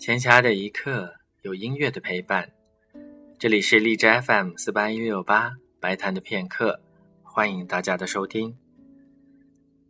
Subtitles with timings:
[0.00, 2.50] 闲暇的一刻，有音乐的陪伴。
[3.38, 6.80] 这里是荔枝 FM 四八一六八白谈的片刻，
[7.22, 8.56] 欢迎大家的收听。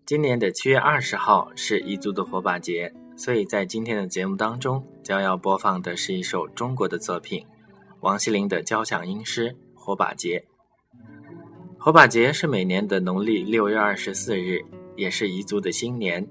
[0.04, 7.46] 今年的七月二十号是彝族的火把节，所以在今天的节目当中，将要播放的是一首中国的作品——
[8.02, 10.44] 王希龄的交响音诗《火把节》。
[11.78, 14.60] 火把节是每年的农历六月二十四日，
[14.96, 16.28] 也是彝族的新年。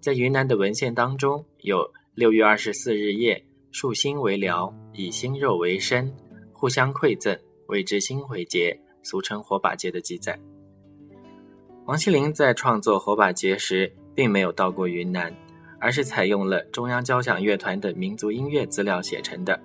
[0.00, 6.10] 在云南的文献当中，有六月二十四日夜，树心为寮，以心肉为身，
[6.50, 10.40] 互相馈赠，谓之心回节，俗称火把节的记载。
[11.84, 15.30] 王希龄在创作火把节时，并没有到过云南，
[15.78, 19.60] 而是采用了中央交响乐团的民族音乐资料写成的。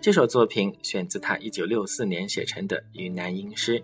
[0.00, 3.80] 这首作品选自他一九六四年写成的云南音诗。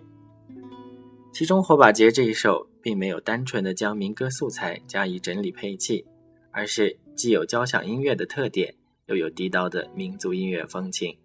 [1.31, 6.05] 其中《火把节》这一首，并没有单纯的将民歌素材加以整理配器，
[6.51, 11.17] 而是既有交响音乐的特点，又有地道的民族音乐风情。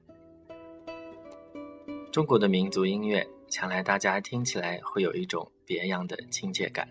[2.13, 6.89] 中国的民族音乐，想来大家听起来会有一种别样的亲切感。